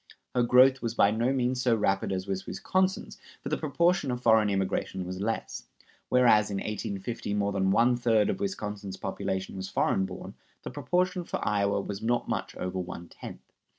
[0.33, 4.19] Her growth was by no means so rapid as was Wisconsin's, for the proportion of
[4.23, 5.67] foreign immigration was less.
[6.09, 10.33] Whereas in 1850 more than one third of Wisconsin's population was foreign born,
[10.63, 13.53] the proportion for Iowa was not much over one tenth.